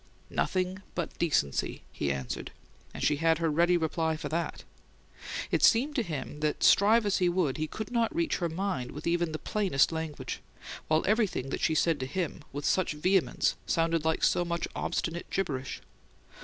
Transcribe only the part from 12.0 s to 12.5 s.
him,